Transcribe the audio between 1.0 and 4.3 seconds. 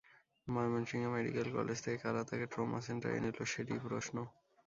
Medical college থেকে কারা তাঁকে ট্রমা সেন্টারে নিল, সেটিই প্রশ্ন।